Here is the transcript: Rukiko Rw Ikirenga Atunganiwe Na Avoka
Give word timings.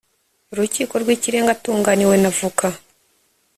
Rukiko 0.57 0.93
Rw 1.01 1.09
Ikirenga 1.15 1.51
Atunganiwe 1.55 2.15
Na 2.19 2.29
Avoka 2.33 2.67